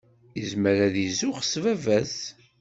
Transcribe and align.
Yezmer 0.39 0.77
ad 0.87 0.95
izuxx 1.07 1.47
s 1.51 1.53
baba-s. 1.63 2.17